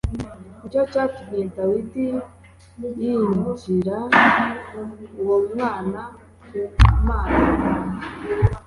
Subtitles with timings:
[0.59, 2.05] Ni cyo cyatumye Dawidi
[2.99, 3.97] yingingira
[5.19, 6.01] uwo mwana
[6.43, 6.59] ku
[7.07, 7.41] Mana